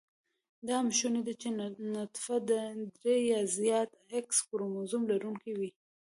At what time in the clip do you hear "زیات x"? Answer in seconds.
3.57-4.29